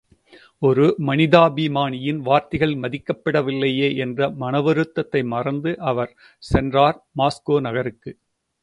ஒரு 0.61 0.85
மனிதாபிமானியின் 1.07 2.21
வார்த்தைகள் 2.21 2.73
மதிக்கப்படவில்லையே 2.77 3.89
என்ற 3.99 4.31
மன 4.41 4.61
வருத்தத்தை 4.61 5.23
மறந்து 5.31 5.73
அவர் 5.91 6.13
சென்றார் 6.43 6.99
மாஸ்கோ 7.17 7.57
நகருக்கு! 7.67 8.13